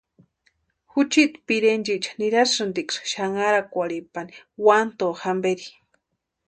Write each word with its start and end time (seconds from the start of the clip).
Juchiiti 0.91 1.37
pirentsïcha 1.47 2.11
nirasïntiksï 2.19 3.01
xanharakwarhipani 3.11 4.31
Uanto 4.65 5.07
jamperi. 5.21 5.67